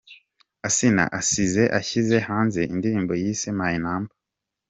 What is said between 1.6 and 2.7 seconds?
ashyize hanze